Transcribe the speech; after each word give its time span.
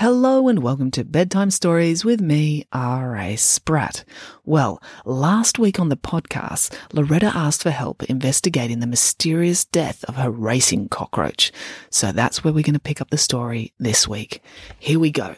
Hello 0.00 0.48
and 0.48 0.62
welcome 0.62 0.90
to 0.92 1.04
Bedtime 1.04 1.50
Stories 1.50 2.06
with 2.06 2.22
me, 2.22 2.64
R.A. 2.72 3.36
Spratt. 3.36 4.02
Well, 4.46 4.82
last 5.04 5.58
week 5.58 5.78
on 5.78 5.90
the 5.90 5.96
podcast, 5.98 6.74
Loretta 6.94 7.30
asked 7.34 7.62
for 7.62 7.70
help 7.70 8.02
investigating 8.04 8.80
the 8.80 8.86
mysterious 8.86 9.66
death 9.66 10.02
of 10.04 10.16
her 10.16 10.30
racing 10.30 10.88
cockroach. 10.88 11.52
So 11.90 12.12
that's 12.12 12.42
where 12.42 12.54
we're 12.54 12.64
going 12.64 12.72
to 12.72 12.80
pick 12.80 13.02
up 13.02 13.10
the 13.10 13.18
story 13.18 13.74
this 13.78 14.08
week. 14.08 14.42
Here 14.78 14.98
we 14.98 15.10
go. 15.10 15.36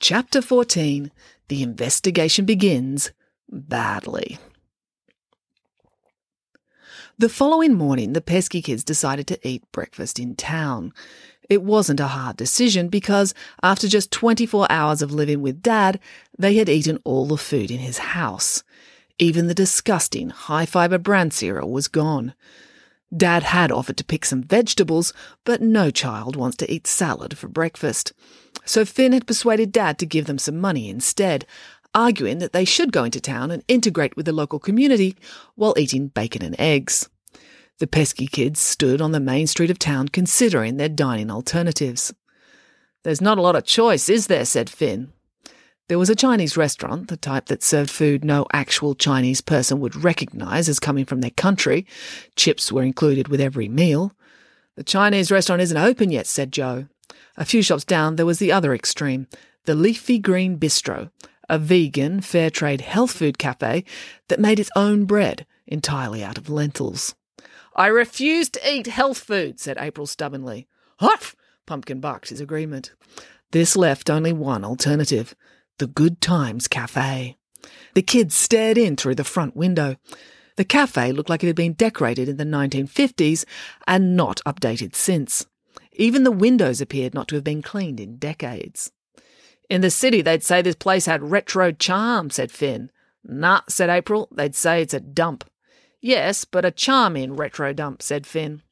Chapter 0.00 0.40
14 0.40 1.12
The 1.48 1.62
investigation 1.62 2.46
begins 2.46 3.12
badly. 3.50 4.38
The 7.18 7.30
following 7.30 7.72
morning, 7.72 8.12
the 8.12 8.20
Peski 8.20 8.62
kids 8.62 8.84
decided 8.84 9.26
to 9.28 9.48
eat 9.48 9.72
breakfast 9.72 10.18
in 10.18 10.36
town. 10.36 10.92
It 11.48 11.62
wasn't 11.62 11.98
a 11.98 12.08
hard 12.08 12.36
decision 12.36 12.88
because 12.88 13.32
after 13.62 13.88
just 13.88 14.10
24 14.10 14.66
hours 14.68 15.00
of 15.00 15.14
living 15.14 15.40
with 15.40 15.62
Dad, 15.62 15.98
they 16.38 16.56
had 16.56 16.68
eaten 16.68 16.98
all 17.04 17.24
the 17.24 17.38
food 17.38 17.70
in 17.70 17.78
his 17.78 17.96
house. 17.96 18.62
Even 19.18 19.46
the 19.46 19.54
disgusting 19.54 20.28
high 20.28 20.66
fiber 20.66 20.98
bran 20.98 21.30
cereal 21.30 21.70
was 21.70 21.88
gone. 21.88 22.34
Dad 23.16 23.44
had 23.44 23.72
offered 23.72 23.96
to 23.96 24.04
pick 24.04 24.26
some 24.26 24.42
vegetables, 24.42 25.14
but 25.44 25.62
no 25.62 25.90
child 25.90 26.36
wants 26.36 26.58
to 26.58 26.70
eat 26.70 26.86
salad 26.86 27.38
for 27.38 27.48
breakfast. 27.48 28.12
So 28.66 28.84
Fin 28.84 29.12
had 29.12 29.26
persuaded 29.26 29.72
Dad 29.72 29.98
to 30.00 30.06
give 30.06 30.26
them 30.26 30.38
some 30.38 30.58
money 30.58 30.90
instead, 30.90 31.46
arguing 31.96 32.38
that 32.38 32.52
they 32.52 32.64
should 32.64 32.92
go 32.92 33.04
into 33.04 33.20
town 33.20 33.50
and 33.50 33.64
integrate 33.66 34.16
with 34.16 34.26
the 34.26 34.32
local 34.32 34.58
community 34.58 35.16
while 35.54 35.74
eating 35.78 36.08
bacon 36.08 36.42
and 36.42 36.54
eggs. 36.60 37.08
The 37.78 37.86
Peski 37.86 38.30
kids 38.30 38.60
stood 38.60 39.00
on 39.00 39.12
the 39.12 39.20
main 39.20 39.46
street 39.46 39.70
of 39.70 39.78
town 39.78 40.08
considering 40.08 40.76
their 40.76 40.90
dining 40.90 41.30
alternatives. 41.30 42.14
There's 43.02 43.22
not 43.22 43.38
a 43.38 43.42
lot 43.42 43.56
of 43.56 43.64
choice, 43.64 44.08
is 44.08 44.26
there? 44.26 44.44
said 44.44 44.68
Fin. 44.68 45.12
There 45.88 45.98
was 45.98 46.10
a 46.10 46.16
Chinese 46.16 46.56
restaurant, 46.56 47.08
the 47.08 47.16
type 47.16 47.46
that 47.46 47.62
served 47.62 47.90
food 47.90 48.24
no 48.24 48.46
actual 48.52 48.94
Chinese 48.94 49.40
person 49.40 49.80
would 49.80 49.94
recognize 49.94 50.68
as 50.68 50.80
coming 50.80 51.04
from 51.04 51.20
their 51.20 51.30
country. 51.30 51.86
Chips 52.34 52.70
were 52.70 52.82
included 52.82 53.28
with 53.28 53.40
every 53.40 53.68
meal. 53.68 54.12
The 54.74 54.84
Chinese 54.84 55.30
restaurant 55.30 55.62
isn't 55.62 55.76
open 55.76 56.10
yet, 56.10 56.26
said 56.26 56.52
Joe. 56.52 56.88
A 57.36 57.44
few 57.44 57.62
shops 57.62 57.84
down, 57.84 58.16
there 58.16 58.26
was 58.26 58.38
the 58.38 58.52
other 58.52 58.74
extreme, 58.74 59.28
the 59.64 59.74
Leafy 59.74 60.18
Green 60.18 60.58
Bistro, 60.58 61.10
a 61.48 61.58
vegan, 61.58 62.20
fair 62.20 62.50
trade 62.50 62.80
health 62.80 63.12
food 63.12 63.38
cafe 63.38 63.84
that 64.28 64.40
made 64.40 64.58
its 64.60 64.70
own 64.76 65.04
bread 65.04 65.46
entirely 65.66 66.22
out 66.22 66.38
of 66.38 66.48
lentils. 66.48 67.14
I 67.74 67.88
refuse 67.88 68.48
to 68.50 68.72
eat 68.74 68.86
health 68.86 69.18
food, 69.18 69.60
said 69.60 69.76
April 69.78 70.06
stubbornly. 70.06 70.66
Huff! 70.98 71.36
Pumpkin 71.66 72.00
barked 72.00 72.30
his 72.30 72.40
agreement. 72.40 72.92
This 73.50 73.76
left 73.76 74.08
only 74.08 74.32
one 74.32 74.64
alternative 74.64 75.34
the 75.78 75.86
Good 75.86 76.22
Times 76.22 76.68
Cafe. 76.68 77.36
The 77.94 78.02
kids 78.02 78.34
stared 78.34 78.78
in 78.78 78.96
through 78.96 79.16
the 79.16 79.24
front 79.24 79.54
window. 79.54 79.96
The 80.56 80.64
cafe 80.64 81.12
looked 81.12 81.28
like 81.28 81.44
it 81.44 81.48
had 81.48 81.56
been 81.56 81.74
decorated 81.74 82.30
in 82.30 82.38
the 82.38 82.44
1950s 82.44 83.44
and 83.86 84.16
not 84.16 84.40
updated 84.46 84.94
since. 84.94 85.46
Even 85.92 86.24
the 86.24 86.30
windows 86.30 86.80
appeared 86.80 87.12
not 87.12 87.28
to 87.28 87.34
have 87.34 87.44
been 87.44 87.62
cleaned 87.62 88.00
in 88.00 88.16
decades. 88.16 88.90
In 89.68 89.80
the 89.80 89.90
city, 89.90 90.22
they'd 90.22 90.44
say 90.44 90.62
this 90.62 90.76
place 90.76 91.06
had 91.06 91.30
retro 91.30 91.72
charm, 91.72 92.30
said 92.30 92.50
Fin. 92.50 92.90
Nah, 93.24 93.62
said 93.68 93.90
April, 93.90 94.28
they'd 94.30 94.54
say 94.54 94.82
it's 94.82 94.94
a 94.94 95.00
dump. 95.00 95.44
Yes, 96.00 96.44
but 96.44 96.64
a 96.64 96.70
charming 96.70 97.34
retro 97.34 97.72
dump, 97.72 98.02
said 98.02 98.26
Fin. 98.26 98.62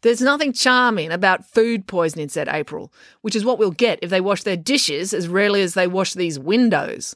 There's 0.00 0.20
nothing 0.20 0.52
charming 0.52 1.12
about 1.12 1.44
food 1.44 1.86
poisoning, 1.86 2.28
said 2.28 2.48
April, 2.48 2.92
which 3.20 3.36
is 3.36 3.44
what 3.44 3.58
we'll 3.58 3.70
get 3.70 4.00
if 4.02 4.10
they 4.10 4.20
wash 4.20 4.42
their 4.42 4.56
dishes 4.56 5.14
as 5.14 5.28
rarely 5.28 5.62
as 5.62 5.74
they 5.74 5.86
wash 5.86 6.14
these 6.14 6.38
windows. 6.38 7.14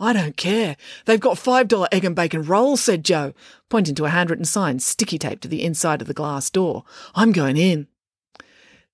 I 0.00 0.12
don't 0.12 0.36
care. 0.36 0.76
They've 1.06 1.18
got 1.18 1.38
$5 1.38 1.88
egg 1.90 2.04
and 2.04 2.14
bacon 2.14 2.42
rolls, 2.42 2.82
said 2.82 3.04
Joe, 3.04 3.32
pointing 3.68 3.94
to 3.96 4.04
a 4.04 4.10
handwritten 4.10 4.44
sign 4.44 4.78
sticky 4.78 5.18
taped 5.18 5.42
to 5.42 5.48
the 5.48 5.64
inside 5.64 6.00
of 6.00 6.06
the 6.06 6.14
glass 6.14 6.50
door. 6.50 6.84
I'm 7.14 7.32
going 7.32 7.56
in. 7.56 7.88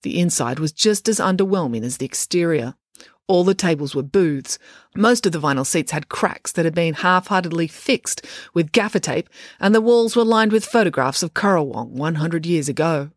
The 0.05 0.21
inside 0.21 0.59
was 0.59 0.71
just 0.71 1.09
as 1.09 1.19
underwhelming 1.19 1.83
as 1.83 1.97
the 1.97 2.05
exterior. 2.05 2.75
All 3.27 3.43
the 3.43 3.55
tables 3.55 3.95
were 3.95 4.03
booths. 4.03 4.59
Most 4.95 5.25
of 5.25 5.33
the 5.33 5.41
vinyl 5.41 5.65
seats 5.65 5.93
had 5.93 6.11
cracks 6.11 6.53
that 6.53 6.67
had 6.67 6.75
been 6.75 6.93
half-heartedly 6.93 7.69
fixed 7.69 8.23
with 8.53 8.71
gaffer 8.71 8.99
tape, 8.99 9.31
and 9.59 9.75
the 9.75 9.81
walls 9.81 10.15
were 10.15 10.23
lined 10.23 10.53
with 10.53 10.67
photographs 10.67 11.23
of 11.23 11.33
Currawong 11.33 11.89
100 11.93 12.45
years 12.45 12.69
ago. 12.69 13.13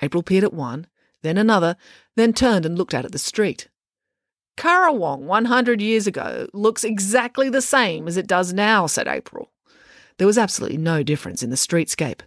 April 0.00 0.22
peered 0.22 0.44
at 0.44 0.54
one, 0.54 0.86
then 1.20 1.36
another, 1.36 1.76
then 2.16 2.32
turned 2.32 2.64
and 2.64 2.78
looked 2.78 2.94
out 2.94 3.04
at 3.04 3.12
the 3.12 3.18
street. 3.18 3.68
Currawong 4.56 5.24
100 5.24 5.82
years 5.82 6.06
ago 6.06 6.48
looks 6.54 6.84
exactly 6.84 7.50
the 7.50 7.60
same 7.60 8.08
as 8.08 8.16
it 8.16 8.26
does 8.26 8.54
now, 8.54 8.86
said 8.86 9.08
April. 9.08 9.50
There 10.16 10.26
was 10.26 10.38
absolutely 10.38 10.78
no 10.78 11.02
difference 11.02 11.42
in 11.42 11.50
the 11.50 11.56
streetscape. 11.56 12.20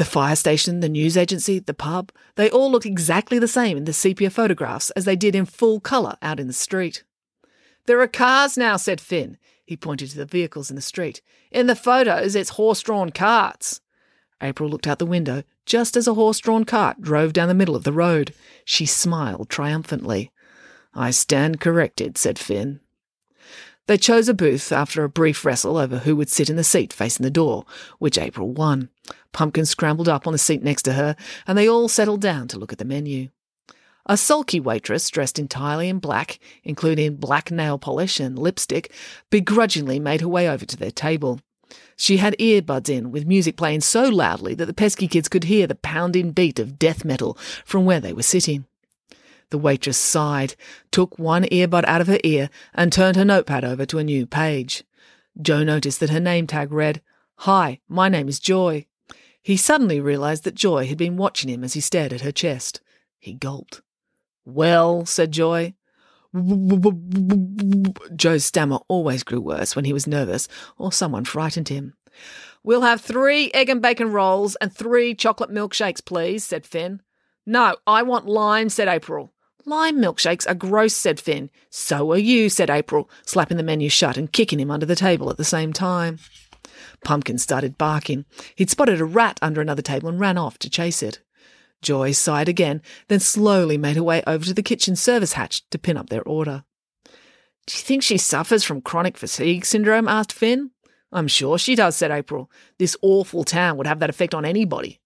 The 0.00 0.06
fire 0.06 0.34
station, 0.34 0.80
the 0.80 0.88
news 0.88 1.14
agency, 1.14 1.58
the 1.58 1.74
pub, 1.74 2.10
they 2.36 2.48
all 2.48 2.72
look 2.72 2.86
exactly 2.86 3.38
the 3.38 3.46
same 3.46 3.76
in 3.76 3.84
the 3.84 3.92
sepia 3.92 4.30
photographs 4.30 4.88
as 4.92 5.04
they 5.04 5.14
did 5.14 5.34
in 5.34 5.44
full 5.44 5.78
colour 5.78 6.16
out 6.22 6.40
in 6.40 6.46
the 6.46 6.54
street. 6.54 7.04
There 7.84 8.00
are 8.00 8.08
cars 8.08 8.56
now, 8.56 8.78
said 8.78 8.98
Fin. 8.98 9.36
He 9.62 9.76
pointed 9.76 10.08
to 10.08 10.16
the 10.16 10.24
vehicles 10.24 10.70
in 10.70 10.76
the 10.76 10.80
street. 10.80 11.20
In 11.50 11.66
the 11.66 11.76
photos, 11.76 12.34
it's 12.34 12.56
horse 12.56 12.80
drawn 12.80 13.10
carts. 13.10 13.82
April 14.40 14.70
looked 14.70 14.86
out 14.86 15.00
the 15.00 15.04
window 15.04 15.42
just 15.66 15.98
as 15.98 16.08
a 16.08 16.14
horse 16.14 16.38
drawn 16.38 16.64
cart 16.64 17.02
drove 17.02 17.34
down 17.34 17.48
the 17.48 17.52
middle 17.52 17.76
of 17.76 17.84
the 17.84 17.92
road. 17.92 18.32
She 18.64 18.86
smiled 18.86 19.50
triumphantly. 19.50 20.32
I 20.94 21.10
stand 21.10 21.60
corrected, 21.60 22.16
said 22.16 22.38
Fin. 22.38 22.80
They 23.90 23.98
chose 23.98 24.28
a 24.28 24.34
booth 24.34 24.70
after 24.70 25.02
a 25.02 25.08
brief 25.08 25.44
wrestle 25.44 25.76
over 25.76 25.98
who 25.98 26.14
would 26.14 26.28
sit 26.30 26.48
in 26.48 26.54
the 26.54 26.62
seat 26.62 26.92
facing 26.92 27.24
the 27.24 27.28
door, 27.28 27.64
which 27.98 28.18
April 28.18 28.52
won. 28.52 28.88
Pumpkin 29.32 29.66
scrambled 29.66 30.08
up 30.08 30.28
on 30.28 30.32
the 30.32 30.38
seat 30.38 30.62
next 30.62 30.82
to 30.82 30.92
her, 30.92 31.16
and 31.44 31.58
they 31.58 31.68
all 31.68 31.88
settled 31.88 32.20
down 32.20 32.46
to 32.46 32.56
look 32.56 32.70
at 32.70 32.78
the 32.78 32.84
menu. 32.84 33.30
A 34.06 34.16
sulky 34.16 34.60
waitress, 34.60 35.10
dressed 35.10 35.40
entirely 35.40 35.88
in 35.88 35.98
black, 35.98 36.38
including 36.62 37.16
black 37.16 37.50
nail 37.50 37.78
polish 37.78 38.20
and 38.20 38.38
lipstick, 38.38 38.92
begrudgingly 39.28 39.98
made 39.98 40.20
her 40.20 40.28
way 40.28 40.48
over 40.48 40.64
to 40.64 40.76
their 40.76 40.92
table. 40.92 41.40
She 41.96 42.18
had 42.18 42.38
earbuds 42.38 42.88
in, 42.88 43.10
with 43.10 43.26
music 43.26 43.56
playing 43.56 43.80
so 43.80 44.04
loudly 44.08 44.54
that 44.54 44.66
the 44.66 44.72
Peski 44.72 45.10
kids 45.10 45.28
could 45.28 45.42
hear 45.42 45.66
the 45.66 45.74
pounding 45.74 46.30
beat 46.30 46.60
of 46.60 46.78
death 46.78 47.04
metal 47.04 47.36
from 47.64 47.86
where 47.86 47.98
they 47.98 48.12
were 48.12 48.22
sitting. 48.22 48.66
The 49.50 49.58
waitress 49.58 49.98
sighed, 49.98 50.54
took 50.90 51.18
one 51.18 51.44
earbud 51.44 51.84
out 51.84 52.00
of 52.00 52.06
her 52.06 52.20
ear, 52.22 52.50
and 52.72 52.92
turned 52.92 53.16
her 53.16 53.24
notepad 53.24 53.64
over 53.64 53.84
to 53.86 53.98
a 53.98 54.04
new 54.04 54.26
page. 54.26 54.84
Joe 55.40 55.64
noticed 55.64 56.00
that 56.00 56.10
her 56.10 56.20
name 56.20 56.46
tag 56.46 56.72
read, 56.72 57.02
Hi, 57.38 57.80
my 57.88 58.08
name 58.08 58.28
is 58.28 58.38
Joy. 58.38 58.86
He 59.42 59.56
suddenly 59.56 60.00
realized 60.00 60.44
that 60.44 60.54
Joy 60.54 60.86
had 60.86 60.98
been 60.98 61.16
watching 61.16 61.50
him 61.50 61.64
as 61.64 61.72
he 61.72 61.80
stared 61.80 62.12
at 62.12 62.20
her 62.20 62.32
chest. 62.32 62.80
He 63.18 63.32
gulped. 63.32 63.82
Well, 64.44 65.04
said 65.06 65.32
Joy. 65.32 65.74
Joe's 68.14 68.44
stammer 68.44 68.78
always 68.86 69.24
grew 69.24 69.40
worse 69.40 69.74
when 69.74 69.84
he 69.84 69.92
was 69.92 70.06
nervous 70.06 70.46
or 70.78 70.92
someone 70.92 71.24
frightened 71.24 71.68
him. 71.68 71.94
We'll 72.62 72.82
have 72.82 73.00
three 73.00 73.50
egg 73.52 73.68
and 73.68 73.82
bacon 73.82 74.12
rolls 74.12 74.54
and 74.56 74.72
three 74.72 75.14
chocolate 75.14 75.50
milkshakes, 75.50 76.04
please, 76.04 76.44
said 76.44 76.66
Fin. 76.66 77.00
No, 77.46 77.76
I 77.86 78.02
want 78.02 78.26
lime, 78.26 78.68
said 78.68 78.86
April. 78.86 79.32
Lime 79.66 79.98
milkshakes 79.98 80.48
are 80.48 80.54
gross, 80.54 80.94
said 80.94 81.20
Fin. 81.20 81.50
So 81.68 82.12
are 82.12 82.18
you, 82.18 82.48
said 82.48 82.70
April, 82.70 83.10
slapping 83.26 83.56
the 83.56 83.62
menu 83.62 83.88
shut 83.88 84.16
and 84.16 84.32
kicking 84.32 84.60
him 84.60 84.70
under 84.70 84.86
the 84.86 84.96
table 84.96 85.30
at 85.30 85.36
the 85.36 85.44
same 85.44 85.72
time. 85.72 86.18
Pumpkin 87.04 87.38
started 87.38 87.78
barking. 87.78 88.24
He'd 88.54 88.70
spotted 88.70 89.00
a 89.00 89.04
rat 89.04 89.38
under 89.42 89.60
another 89.60 89.82
table 89.82 90.08
and 90.08 90.20
ran 90.20 90.38
off 90.38 90.58
to 90.58 90.70
chase 90.70 91.02
it. 91.02 91.20
Joy 91.82 92.12
sighed 92.12 92.48
again, 92.48 92.82
then 93.08 93.20
slowly 93.20 93.78
made 93.78 93.96
her 93.96 94.02
way 94.02 94.22
over 94.26 94.44
to 94.44 94.54
the 94.54 94.62
kitchen 94.62 94.96
service 94.96 95.34
hatch 95.34 95.68
to 95.70 95.78
pin 95.78 95.96
up 95.96 96.10
their 96.10 96.22
order. 96.22 96.64
Do 97.04 97.76
you 97.76 97.82
think 97.82 98.02
she 98.02 98.18
suffers 98.18 98.64
from 98.64 98.82
chronic 98.82 99.16
fatigue 99.16 99.64
syndrome? 99.64 100.08
asked 100.08 100.32
Fin. 100.32 100.70
I'm 101.12 101.28
sure 101.28 101.58
she 101.58 101.74
does, 101.74 101.96
said 101.96 102.10
April. 102.10 102.50
This 102.78 102.96
awful 103.02 103.44
town 103.44 103.76
would 103.76 103.86
have 103.86 104.00
that 104.00 104.10
effect 104.10 104.34
on 104.34 104.44
anybody. 104.44 104.99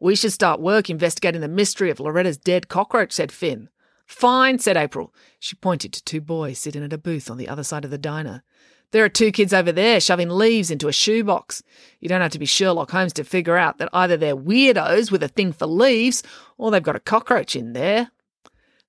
We 0.00 0.16
should 0.16 0.32
start 0.32 0.60
work 0.60 0.90
investigating 0.90 1.40
the 1.40 1.48
mystery 1.48 1.90
of 1.90 2.00
Loretta's 2.00 2.36
dead 2.36 2.68
cockroach, 2.68 3.12
said 3.12 3.32
Fin. 3.32 3.68
Fine, 4.06 4.58
said 4.58 4.76
April. 4.76 5.14
She 5.38 5.56
pointed 5.56 5.92
to 5.92 6.04
two 6.04 6.20
boys 6.20 6.58
sitting 6.58 6.84
at 6.84 6.92
a 6.92 6.98
booth 6.98 7.30
on 7.30 7.38
the 7.38 7.48
other 7.48 7.64
side 7.64 7.84
of 7.84 7.90
the 7.90 7.98
diner. 7.98 8.42
There 8.90 9.04
are 9.04 9.08
two 9.08 9.32
kids 9.32 9.52
over 9.52 9.72
there 9.72 9.98
shoving 9.98 10.28
leaves 10.28 10.70
into 10.70 10.88
a 10.88 10.92
shoebox. 10.92 11.62
You 12.00 12.08
don't 12.08 12.20
have 12.20 12.32
to 12.32 12.38
be 12.38 12.46
Sherlock 12.46 12.90
Holmes 12.90 13.12
to 13.14 13.24
figure 13.24 13.56
out 13.56 13.78
that 13.78 13.88
either 13.92 14.16
they're 14.16 14.36
weirdos 14.36 15.10
with 15.10 15.22
a 15.22 15.28
thing 15.28 15.52
for 15.52 15.66
leaves 15.66 16.22
or 16.58 16.70
they've 16.70 16.82
got 16.82 16.96
a 16.96 17.00
cockroach 17.00 17.56
in 17.56 17.72
there. 17.72 18.10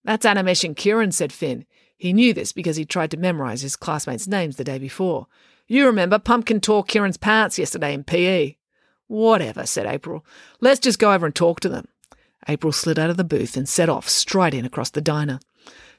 That's 0.04 0.26
Animesh 0.26 0.76
Kieran, 0.76 1.12
said 1.12 1.34
Fin. 1.34 1.66
He 1.98 2.14
knew 2.14 2.34
this 2.34 2.52
because 2.52 2.76
he 2.76 2.86
tried 2.86 3.10
to 3.12 3.18
memorize 3.18 3.62
his 3.62 3.76
classmates' 3.76 4.28
names 4.28 4.58
the 4.58 4.64
day 4.64 4.78
before. 4.78 5.28
You 5.68 5.88
remember 5.88 6.20
Pumpkin 6.20 6.62
tore 6.62 6.84
Kieran's 6.84 7.18
pants 7.18 7.58
yesterday 7.58 7.94
in 7.94 8.04
PE. 8.04 8.58
Whatever, 9.08 9.66
said 9.66 9.86
April. 9.86 10.26
Let's 10.60 10.80
just 10.80 11.00
go 11.00 11.14
over 11.14 11.26
and 11.26 11.36
talk 11.36 11.60
to 11.62 11.70
them. 11.70 11.88
April 12.48 12.72
slid 12.72 13.00
out 13.00 13.10
of 13.10 13.18
the 13.18 13.24
booth 13.24 13.58
and 13.58 13.68
set 13.68 13.90
off, 13.90 14.08
striding 14.08 14.66
across 14.66 14.90
the 14.90 15.02
diner. 15.02 15.40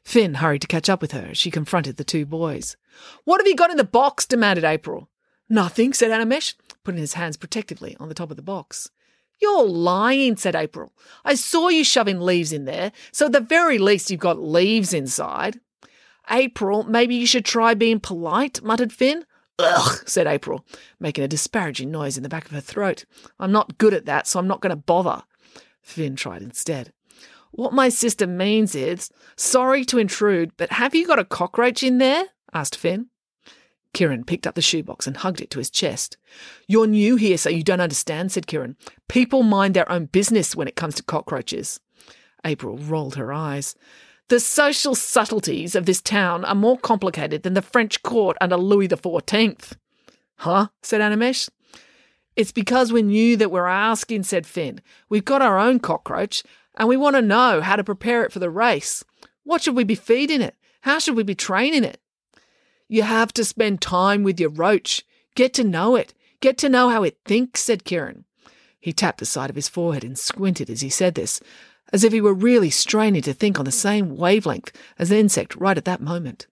Fin 0.05 0.35
hurried 0.35 0.62
to 0.62 0.69
catch 0.69 0.88
up 0.88 1.00
with 1.00 1.12
her 1.12 1.29
as 1.31 1.38
she 1.38 1.50
confronted 1.50 1.97
the 1.97 2.05
two 2.05 2.25
boys. 2.25 2.76
What 3.25 3.41
have 3.41 3.47
you 3.47 3.56
got 3.56 3.70
in 3.70 3.76
the 3.76 3.85
box? 3.85 4.26
demanded 4.26 4.64
April. 4.64 5.08
Nothing, 5.49 5.93
said 5.93 6.11
Animesh, 6.11 6.55
putting 6.85 7.00
his 7.00 7.14
hands 7.14 7.37
protectively 7.37 7.97
on 7.99 8.08
the 8.08 8.14
top 8.14 8.31
of 8.31 8.37
the 8.37 8.43
box. 8.43 8.91
You're 9.41 9.67
lying, 9.67 10.37
said 10.37 10.56
April. 10.56 10.93
I 11.25 11.35
saw 11.35 11.69
you 11.69 11.85
shoving 11.85 12.20
leaves 12.20 12.53
in 12.53 12.64
there, 12.64 12.93
so 13.12 13.26
at 13.26 13.32
the 13.32 13.41
very 13.41 13.79
least 13.79 14.11
you've 14.11 14.20
got 14.20 14.41
leaves 14.41 14.94
inside. 14.94 15.61
April, 16.31 16.85
maybe 16.85 17.14
you 17.14 17.26
should 17.26 17.44
try 17.44 17.75
being 17.75 18.00
polite, 18.00 18.62
muttered 18.62 18.93
Fin. 18.93 19.25
Ugh, 19.58 20.03
said 20.06 20.26
April, 20.26 20.64
making 21.00 21.25
a 21.25 21.29
disparaging 21.29 21.91
noise 21.91 22.17
in 22.17 22.23
the 22.23 22.29
back 22.29 22.44
of 22.44 22.50
her 22.53 22.61
throat. 22.61 23.05
I'm 23.38 23.53
not 23.53 23.79
good 23.79 23.94
at 23.94 24.05
that, 24.06 24.26
so 24.26 24.38
I'm 24.38 24.49
not 24.49 24.61
going 24.61 24.70
to 24.70 24.76
bother. 24.76 25.23
Fin 25.82 26.17
tried 26.17 26.43
instead. 26.43 26.93
What 27.53 27.73
my 27.73 27.88
sister 27.88 28.26
means 28.26 28.75
is, 28.75 29.11
sorry 29.37 29.85
to 29.87 29.99
intrude, 29.99 30.53
but 30.56 30.73
have 30.73 30.94
you 30.94 31.06
got 31.06 31.19
a 31.19 31.25
cockroach 31.25 31.82
in 31.82 31.99
there? 31.99 32.25
asked 32.53 32.76
Fin. 32.76 33.06
Kieran 33.94 34.25
picked 34.25 34.47
up 34.47 34.56
the 34.56 34.62
shoebox 34.62 35.06
and 35.06 35.17
hugged 35.17 35.41
it 35.41 35.50
to 35.53 35.58
his 35.58 35.70
chest. 35.70 36.19
You're 36.69 36.87
new 36.87 37.17
here, 37.17 37.38
so 37.38 37.49
you 37.49 37.62
don't 37.62 37.81
understand, 37.81 38.31
said 38.31 38.47
Kieran. 38.47 38.76
People 39.08 39.43
mind 39.43 39.73
their 39.73 39.91
own 39.91 40.05
business 40.05 40.55
when 40.55 40.69
it 40.69 40.76
comes 40.76 40.97
to 40.97 41.03
cockroaches. 41.03 41.81
April 42.44 42.76
rolled 42.76 43.14
her 43.14 43.32
eyes. 43.32 43.75
The 44.28 44.40
social 44.40 44.96
subtleties 44.96 45.76
of 45.76 45.87
this 45.87 46.02
town 46.02 46.44
are 46.44 46.55
more 46.55 46.76
complicated 46.76 47.44
than 47.44 47.55
the 47.55 47.62
French 47.62 48.02
court 48.02 48.37
under 48.40 48.56
Louis 48.56 48.88
XIV. 48.88 49.73
Huh? 50.38 50.69
said 50.82 51.00
Animesh. 51.00 51.49
It's 52.34 52.50
because 52.50 52.93
we 52.93 53.02
knew 53.02 53.37
that 53.37 53.52
we're 53.52 53.67
asking, 53.67 54.25
said 54.25 54.44
Fin. 54.44 54.81
We've 55.08 55.25
got 55.25 55.43
our 55.43 55.58
own 55.58 55.78
cockroach, 55.78 56.43
and 56.75 56.88
we 56.88 56.96
want 56.96 57.14
to 57.14 57.23
know 57.23 57.61
how 57.61 57.76
to 57.76 57.84
prepare 57.84 58.25
it 58.25 58.32
for 58.32 58.40
the 58.40 58.50
race. 58.50 59.05
What 59.44 59.62
should 59.62 59.76
we 59.76 59.84
be 59.84 59.94
feeding 59.94 60.43
it? 60.43 60.56
How 60.81 60.99
should 60.99 61.17
we 61.17 61.22
be 61.22 61.37
training 61.37 61.84
it? 61.84 62.00
You 62.88 63.02
have 63.02 63.32
to 63.34 63.44
spend 63.44 63.81
time 63.81 64.25
with 64.25 64.40
your 64.40 64.50
roach. 64.50 65.05
Get 65.37 65.55
to 65.55 65.64
know 65.64 65.94
it. 65.94 66.14
Get 66.40 66.58
to 66.58 66.69
know 66.69 66.88
how 66.88 67.05
it 67.05 67.19
thinks, 67.25 67.62
said 67.62 67.84
Kieran. 67.84 68.25
He 68.81 68.93
tapped 68.93 69.19
the 69.19 69.26
side 69.26 69.50
of 69.50 69.56
his 69.56 69.69
forehead 69.69 70.05
and 70.05 70.19
squinted 70.19 70.69
as 70.69 70.81
he 70.81 70.90
said 70.90 71.14
this, 71.14 71.40
as 71.92 72.04
if 72.04 72.12
he 72.12 72.20
were 72.20 72.34
really 72.34 72.70
straining 72.70 73.22
to 73.22 73.32
think 73.32 73.58
on 73.58 73.64
the 73.64 73.72
same 73.72 74.16
wavelength 74.16 74.72
as 74.98 75.08
the 75.08 75.18
insect 75.18 75.56
right 75.56 75.78
at 75.78 75.84
that 75.84 76.00
moment. 76.00 76.46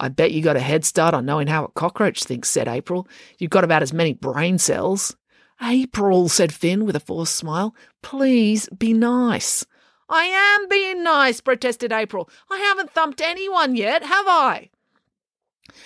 I 0.00 0.08
bet 0.08 0.32
you 0.32 0.42
got 0.42 0.56
a 0.56 0.60
head 0.60 0.84
start 0.84 1.14
on 1.14 1.24
knowing 1.24 1.46
how 1.46 1.64
a 1.64 1.70
cockroach 1.72 2.24
thinks, 2.24 2.48
said 2.48 2.68
April. 2.68 3.06
You've 3.38 3.50
got 3.50 3.64
about 3.64 3.82
as 3.82 3.92
many 3.92 4.12
brain 4.12 4.58
cells. 4.58 5.16
April, 5.62 6.28
said 6.28 6.52
Fin 6.52 6.84
with 6.84 6.96
a 6.96 7.00
forced 7.00 7.36
smile, 7.36 7.74
please 8.02 8.68
be 8.76 8.92
nice. 8.92 9.64
I 10.08 10.24
am 10.24 10.68
being 10.68 11.02
nice, 11.02 11.40
protested 11.40 11.92
April. 11.92 12.28
I 12.50 12.58
haven't 12.58 12.90
thumped 12.90 13.20
anyone 13.20 13.76
yet, 13.76 14.02
have 14.02 14.26
I? 14.26 14.70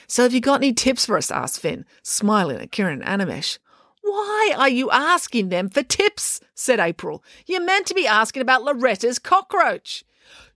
So 0.06 0.22
have 0.22 0.32
you 0.32 0.40
got 0.40 0.60
any 0.60 0.72
tips 0.72 1.06
for 1.06 1.16
us? 1.16 1.30
asked 1.30 1.60
Fin, 1.60 1.84
smiling 2.02 2.60
at 2.60 2.72
Kieran 2.72 3.02
and 3.02 3.22
Animesh. 3.22 3.58
Why 4.08 4.54
are 4.56 4.70
you 4.70 4.90
asking 4.90 5.50
them 5.50 5.68
for 5.68 5.82
tips? 5.82 6.40
said 6.54 6.80
April. 6.80 7.22
You're 7.46 7.60
meant 7.60 7.86
to 7.88 7.94
be 7.94 8.06
asking 8.06 8.40
about 8.40 8.62
Loretta's 8.62 9.18
cockroach. 9.18 10.02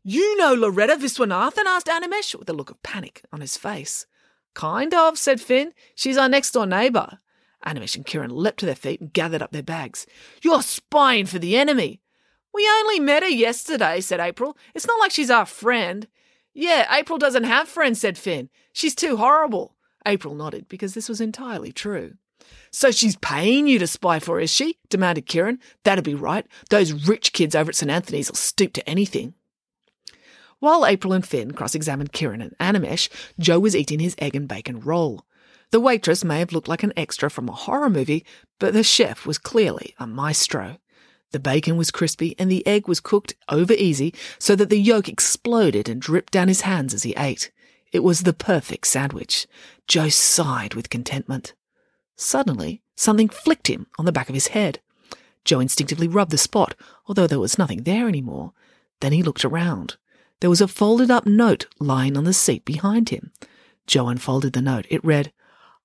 You 0.02 0.38
know 0.38 0.54
Loretta 0.54 0.96
Viswanathan? 0.96 1.66
asked 1.66 1.86
Animesh 1.86 2.34
with 2.34 2.48
a 2.48 2.54
look 2.54 2.70
of 2.70 2.82
panic 2.82 3.22
on 3.30 3.42
his 3.42 3.58
face. 3.58 4.06
Kind 4.54 4.94
of, 4.94 5.18
said 5.18 5.38
Fin. 5.38 5.74
She's 5.94 6.16
our 6.16 6.30
next 6.30 6.52
door 6.52 6.64
neighbour. 6.64 7.18
Animesh 7.66 7.94
and 7.94 8.06
Kieran 8.06 8.34
leapt 8.34 8.60
to 8.60 8.66
their 8.66 8.74
feet 8.74 9.02
and 9.02 9.12
gathered 9.12 9.42
up 9.42 9.52
their 9.52 9.62
bags. 9.62 10.06
You're 10.42 10.62
spying 10.62 11.26
for 11.26 11.38
the 11.38 11.56
enemy. 11.56 12.00
We 12.54 12.66
only 12.66 13.00
met 13.00 13.22
her 13.22 13.28
yesterday, 13.28 14.00
said 14.00 14.18
April. 14.18 14.56
It's 14.74 14.86
not 14.86 14.98
like 14.98 15.10
she's 15.10 15.30
our 15.30 15.46
friend. 15.46 16.08
Yeah, 16.54 16.86
April 16.90 17.18
doesn't 17.18 17.44
have 17.44 17.68
friends, 17.68 18.00
said 18.00 18.16
Fin. 18.16 18.48
She's 18.72 18.94
too 18.94 19.18
horrible. 19.18 19.76
April 20.06 20.34
nodded 20.34 20.68
because 20.68 20.94
this 20.94 21.08
was 21.10 21.20
entirely 21.20 21.70
true. 21.70 22.14
So 22.70 22.90
she's 22.90 23.16
paying 23.16 23.66
you 23.66 23.78
to 23.78 23.86
spy 23.86 24.18
for, 24.18 24.40
is 24.40 24.52
she? 24.52 24.78
demanded 24.88 25.26
Kieran. 25.26 25.58
That'd 25.84 26.04
be 26.04 26.14
right. 26.14 26.46
Those 26.70 27.08
rich 27.08 27.32
kids 27.32 27.54
over 27.54 27.70
at 27.70 27.76
St. 27.76 27.90
Anthony's 27.90 28.30
will 28.30 28.36
stoop 28.36 28.72
to 28.74 28.88
anything. 28.88 29.34
While 30.58 30.86
April 30.86 31.12
and 31.12 31.26
Fin 31.26 31.50
cross 31.52 31.74
examined 31.74 32.12
Kieran 32.12 32.40
and 32.40 32.56
Animesh, 32.58 33.08
Joe 33.38 33.58
was 33.58 33.74
eating 33.74 33.98
his 33.98 34.14
egg 34.18 34.36
and 34.36 34.46
bacon 34.46 34.80
roll. 34.80 35.26
The 35.72 35.80
waitress 35.80 36.22
may 36.22 36.38
have 36.38 36.52
looked 36.52 36.68
like 36.68 36.82
an 36.82 36.92
extra 36.96 37.30
from 37.30 37.48
a 37.48 37.52
horror 37.52 37.90
movie, 37.90 38.24
but 38.58 38.72
the 38.72 38.84
chef 38.84 39.26
was 39.26 39.38
clearly 39.38 39.94
a 39.98 40.06
maestro. 40.06 40.78
The 41.32 41.40
bacon 41.40 41.76
was 41.76 41.90
crispy 41.90 42.36
and 42.38 42.50
the 42.50 42.66
egg 42.66 42.86
was 42.86 43.00
cooked 43.00 43.34
over 43.48 43.72
easy 43.72 44.14
so 44.38 44.54
that 44.54 44.68
the 44.68 44.78
yolk 44.78 45.08
exploded 45.08 45.88
and 45.88 46.00
dripped 46.00 46.32
down 46.32 46.48
his 46.48 46.60
hands 46.60 46.94
as 46.94 47.02
he 47.02 47.14
ate. 47.16 47.50
It 47.90 48.04
was 48.04 48.22
the 48.22 48.32
perfect 48.32 48.86
sandwich. 48.86 49.46
Joe 49.88 50.10
sighed 50.10 50.74
with 50.74 50.90
contentment. 50.90 51.54
Suddenly, 52.22 52.82
something 52.94 53.28
flicked 53.28 53.66
him 53.66 53.88
on 53.98 54.04
the 54.04 54.12
back 54.12 54.28
of 54.28 54.34
his 54.34 54.48
head. 54.48 54.78
Joe 55.44 55.58
instinctively 55.58 56.06
rubbed 56.06 56.30
the 56.30 56.38
spot, 56.38 56.76
although 57.06 57.26
there 57.26 57.40
was 57.40 57.58
nothing 57.58 57.82
there 57.82 58.06
any 58.06 58.22
more. 58.22 58.52
Then 59.00 59.12
he 59.12 59.24
looked 59.24 59.44
around. 59.44 59.96
There 60.38 60.48
was 60.48 60.60
a 60.60 60.68
folded 60.68 61.10
up 61.10 61.26
note 61.26 61.66
lying 61.80 62.16
on 62.16 62.22
the 62.22 62.32
seat 62.32 62.64
behind 62.64 63.08
him. 63.08 63.32
Joe 63.88 64.06
unfolded 64.06 64.52
the 64.52 64.62
note. 64.62 64.86
It 64.88 65.04
read, 65.04 65.32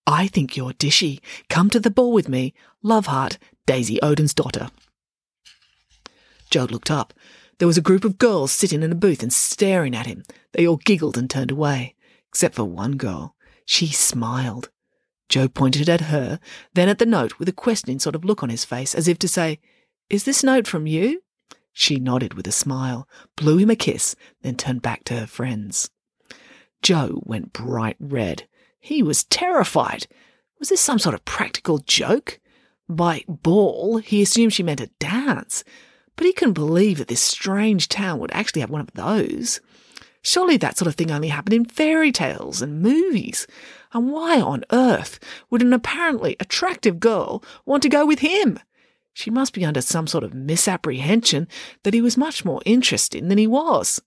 I 0.05 0.27
think 0.27 0.55
you're 0.55 0.73
dishy. 0.73 1.19
Come 1.49 1.71
to 1.71 1.79
the 1.79 1.89
ball 1.89 2.13
with 2.13 2.29
me. 2.29 2.53
Love 2.83 3.07
heart, 3.07 3.39
Daisy 3.65 3.99
Odin's 4.03 4.35
daughter. 4.35 4.69
Joe 6.51 6.65
looked 6.65 6.91
up. 6.91 7.15
There 7.57 7.67
was 7.67 7.79
a 7.79 7.89
group 7.89 8.05
of 8.05 8.19
girls 8.19 8.51
sitting 8.51 8.83
in 8.83 8.91
a 8.91 8.95
booth 8.95 9.23
and 9.23 9.33
staring 9.33 9.95
at 9.95 10.05
him. 10.05 10.23
They 10.53 10.67
all 10.67 10.77
giggled 10.77 11.17
and 11.17 11.27
turned 11.27 11.49
away, 11.49 11.95
except 12.29 12.53
for 12.53 12.63
one 12.63 12.95
girl. 12.95 13.35
She 13.65 13.87
smiled. 13.87 14.69
Joe 15.29 15.47
pointed 15.47 15.89
at 15.89 16.01
her, 16.01 16.39
then 16.73 16.89
at 16.89 16.99
the 16.99 17.05
note 17.05 17.39
with 17.39 17.49
a 17.49 17.53
questioning 17.53 17.99
sort 17.99 18.15
of 18.15 18.23
look 18.23 18.43
on 18.43 18.49
his 18.49 18.65
face, 18.65 18.95
as 18.95 19.07
if 19.07 19.19
to 19.19 19.27
say, 19.27 19.59
Is 20.09 20.23
this 20.23 20.43
note 20.43 20.67
from 20.67 20.87
you? 20.87 21.21
She 21.73 21.97
nodded 21.97 22.33
with 22.33 22.47
a 22.47 22.51
smile, 22.51 23.07
blew 23.35 23.57
him 23.57 23.69
a 23.69 23.75
kiss, 23.75 24.15
then 24.41 24.55
turned 24.55 24.81
back 24.81 25.03
to 25.05 25.19
her 25.19 25.27
friends. 25.27 25.89
Joe 26.81 27.21
went 27.23 27.53
bright 27.53 27.97
red. 27.99 28.47
He 28.79 29.03
was 29.03 29.25
terrified. 29.25 30.07
Was 30.59 30.69
this 30.69 30.81
some 30.81 30.99
sort 30.99 31.13
of 31.13 31.25
practical 31.25 31.79
joke? 31.79 32.39
By 32.89 33.23
ball, 33.27 33.97
he 33.97 34.21
assumed 34.21 34.53
she 34.53 34.63
meant 34.63 34.81
a 34.81 34.89
dance, 34.99 35.63
but 36.15 36.25
he 36.25 36.33
couldn't 36.33 36.53
believe 36.53 36.97
that 36.97 37.09
this 37.09 37.21
strange 37.21 37.89
town 37.89 38.19
would 38.19 38.31
actually 38.31 38.61
have 38.61 38.69
one 38.69 38.81
of 38.81 38.91
those. 38.93 39.59
Surely 40.21 40.57
that 40.57 40.77
sort 40.77 40.87
of 40.87 40.95
thing 40.95 41.11
only 41.11 41.29
happened 41.29 41.53
in 41.53 41.65
fairy 41.65 42.11
tales 42.11 42.61
and 42.61 42.81
movies. 42.81 43.47
And 43.93 44.11
why 44.11 44.41
on 44.41 44.63
earth 44.71 45.19
would 45.49 45.61
an 45.61 45.73
apparently 45.73 46.35
attractive 46.39 46.99
girl 46.99 47.43
want 47.65 47.83
to 47.83 47.89
go 47.89 48.05
with 48.05 48.19
him? 48.19 48.59
She 49.13 49.29
must 49.31 49.53
be 49.53 49.65
under 49.65 49.81
some 49.81 50.05
sort 50.05 50.23
of 50.23 50.33
misapprehension 50.33 51.47
that 51.83 51.93
he 51.93 52.01
was 52.01 52.17
much 52.17 52.45
more 52.45 52.61
interesting 52.65 53.29
than 53.29 53.37
he 53.37 53.47
was. 53.47 54.01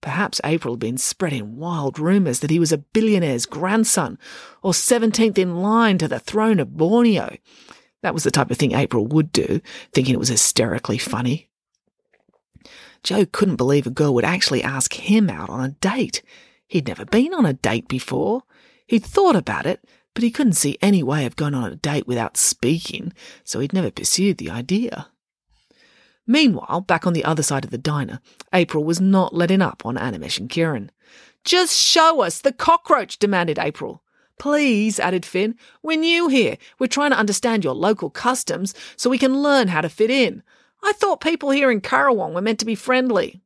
Perhaps 0.00 0.40
April 0.44 0.74
had 0.74 0.80
been 0.80 0.96
spreading 0.96 1.56
wild 1.56 1.98
rumours 1.98 2.40
that 2.40 2.50
he 2.50 2.58
was 2.58 2.72
a 2.72 2.78
billionaire's 2.78 3.44
grandson 3.44 4.18
or 4.62 4.72
17th 4.72 5.36
in 5.36 5.56
line 5.56 5.98
to 5.98 6.08
the 6.08 6.18
throne 6.18 6.58
of 6.58 6.76
Borneo. 6.76 7.36
That 8.02 8.14
was 8.14 8.24
the 8.24 8.30
type 8.30 8.50
of 8.50 8.56
thing 8.56 8.72
April 8.72 9.06
would 9.06 9.30
do, 9.30 9.60
thinking 9.92 10.14
it 10.14 10.18
was 10.18 10.30
hysterically 10.30 10.96
funny. 10.96 11.49
Joe 13.02 13.26
couldn't 13.26 13.56
believe 13.56 13.86
a 13.86 13.90
girl 13.90 14.14
would 14.14 14.24
actually 14.24 14.62
ask 14.62 14.94
him 14.94 15.30
out 15.30 15.48
on 15.50 15.60
a 15.64 15.70
date. 15.70 16.22
He'd 16.66 16.88
never 16.88 17.04
been 17.04 17.34
on 17.34 17.46
a 17.46 17.52
date 17.52 17.88
before. 17.88 18.42
He'd 18.86 19.04
thought 19.04 19.36
about 19.36 19.66
it, 19.66 19.84
but 20.14 20.22
he 20.22 20.30
couldn't 20.30 20.54
see 20.54 20.78
any 20.82 21.02
way 21.02 21.24
of 21.26 21.36
going 21.36 21.54
on 21.54 21.70
a 21.70 21.76
date 21.76 22.06
without 22.06 22.36
speaking, 22.36 23.12
so 23.44 23.60
he'd 23.60 23.72
never 23.72 23.90
pursued 23.90 24.38
the 24.38 24.50
idea. 24.50 25.08
Meanwhile, 26.26 26.82
back 26.82 27.06
on 27.06 27.12
the 27.12 27.24
other 27.24 27.42
side 27.42 27.64
of 27.64 27.70
the 27.70 27.78
diner, 27.78 28.20
April 28.52 28.84
was 28.84 29.00
not 29.00 29.34
letting 29.34 29.62
up 29.62 29.84
on 29.84 29.96
Animesh 29.96 30.38
and 30.38 30.48
Kieran. 30.48 30.90
Just 31.44 31.76
show 31.76 32.20
us 32.20 32.40
the 32.40 32.52
cockroach, 32.52 33.18
demanded 33.18 33.58
April. 33.58 34.02
Please, 34.38 35.00
added 35.00 35.26
Fin. 35.26 35.56
We're 35.82 35.98
new 35.98 36.28
here. 36.28 36.56
We're 36.78 36.86
trying 36.86 37.10
to 37.10 37.18
understand 37.18 37.64
your 37.64 37.74
local 37.74 38.10
customs 38.10 38.74
so 38.96 39.10
we 39.10 39.18
can 39.18 39.42
learn 39.42 39.68
how 39.68 39.80
to 39.80 39.88
fit 39.88 40.10
in. 40.10 40.42
I 40.82 40.92
thought 40.92 41.20
people 41.20 41.50
here 41.50 41.70
in 41.70 41.80
Currawong 41.80 42.32
were 42.32 42.40
meant 42.40 42.58
to 42.60 42.64
be 42.64 42.74
friendly. 42.74 43.40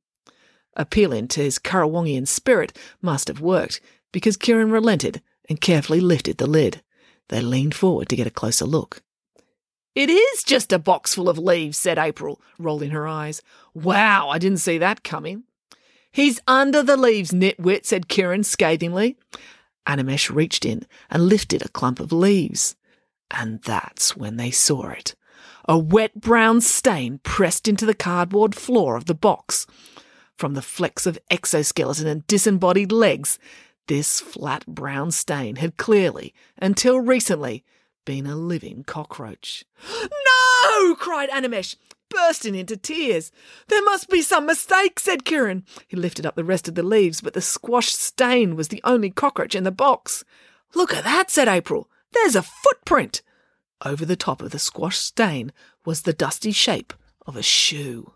Appealing 0.77 1.29
to 1.29 1.41
his 1.41 1.59
Currawongian 1.59 2.27
spirit 2.27 2.77
must 3.01 3.29
have 3.29 3.41
worked 3.41 3.81
because 4.13 4.37
Kieran 4.37 4.71
relented 4.71 5.23
and 5.49 5.61
carefully 5.61 6.01
lifted 6.01 6.39
the 6.39 6.47
lid. 6.47 6.83
They 7.29 7.41
leaned 7.41 7.75
forward 7.75 8.09
to 8.09 8.17
get 8.17 8.27
a 8.27 8.31
closer 8.31 8.65
look. 8.65 9.03
It 9.95 10.11
is 10.11 10.43
just 10.43 10.73
a 10.73 10.79
box 10.79 11.15
full 11.15 11.29
of 11.29 11.39
leaves, 11.39 11.79
said 11.79 11.99
April, 11.99 12.41
rolling 12.59 12.91
her 12.91 13.07
eyes. 13.07 13.43
Wow, 13.75 14.29
I 14.29 14.39
didn't 14.39 14.59
see 14.59 14.79
that 14.79 15.05
coming. 15.05 15.45
He's 16.11 16.41
under 16.49 16.83
the 16.83 16.97
leaves, 16.97 17.31
nitwit, 17.33 17.87
said 17.87 18.09
Kieran 18.09 18.45
scathingly. 18.45 19.17
Animesh 19.87 20.35
reached 20.35 20.65
in 20.65 20.87
and 21.11 21.29
lifted 21.29 21.65
a 21.65 21.69
clump 21.69 22.01
of 22.01 22.13
leaves. 22.13 22.77
And 23.31 23.63
that's 23.63 24.17
when 24.17 24.37
they 24.37 24.51
saw 24.51 24.89
it. 24.91 25.15
A 25.67 25.79
wet 25.79 26.21
brown 26.21 26.61
stain 26.61 27.21
pressed 27.23 27.67
into 27.67 27.87
the 27.87 27.95
cardboard 27.95 28.55
floor 28.55 28.97
of 28.97 29.07
the 29.07 29.15
box. 29.15 29.67
From 30.37 30.55
the 30.55 30.63
flecks 30.63 31.07
of 31.07 31.19
exoskeleton 31.31 32.07
and 32.07 32.27
disembodied 32.27 32.93
legs, 32.93 33.39
this 33.87 34.21
flat 34.21 34.67
brown 34.67 35.11
stain 35.11 35.57
had 35.57 35.77
clearly, 35.77 36.35
until 36.59 37.01
recently, 37.01 37.65
been 38.05 38.27
a 38.27 38.37
living 38.37 38.85
cockroach. 38.85 39.65
No! 40.67 40.95
cried 40.97 41.31
Animesh, 41.31 41.77
bursting 42.11 42.55
into 42.55 42.77
tears. 42.77 43.31
There 43.69 43.85
must 43.85 44.09
be 44.09 44.23
some 44.23 44.47
mistake, 44.47 44.99
said 44.99 45.25
Kieran. 45.25 45.65
He 45.87 45.97
lifted 45.97 46.27
up 46.27 46.35
the 46.35 46.45
rest 46.45 46.69
of 46.69 46.75
the 46.75 46.83
leaves, 46.83 47.21
but 47.21 47.35
the 47.35 47.41
squashed 47.41 47.99
stain 47.99 48.57
was 48.57 48.69
the 48.69 48.81
only 48.83 49.11
cockroach 49.11 49.55
in 49.55 49.65
the 49.65 49.71
box. 49.71 50.25
Look 50.75 50.93
at 50.93 51.05
that, 51.05 51.31
said 51.31 51.49
April. 51.49 51.89
There's 52.13 52.35
a 52.35 52.43
footprint. 52.43 53.23
Over 53.85 54.07
the 54.07 54.17
top 54.17 54.41
of 54.41 54.51
the 54.51 54.59
squash 54.59 54.97
stain 54.97 55.53
was 55.85 56.03
the 56.03 56.15
dusty 56.15 56.53
shape 56.53 56.95
of 57.27 57.37
a 57.37 57.43
shoe. 57.43 58.15